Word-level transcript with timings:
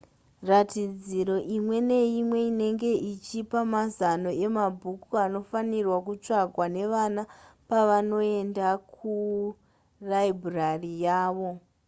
ratidziro 0.49 1.35
imwe 1.55 1.77
neimwe 1.89 2.39
inenge 2.51 2.91
ichipa 3.11 3.59
mazano 3.73 4.29
emabhuku 4.45 5.11
anofanirwa 5.25 5.97
kutsvakwa 6.05 6.65
nevana 6.75 7.21
pavanoenda 7.69 8.67
kuraibhurari 8.91 10.91
yavo 11.05 11.49